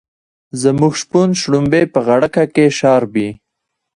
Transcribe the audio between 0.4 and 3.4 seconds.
زموږ شپون شړومبی په غړکه کې شاربي.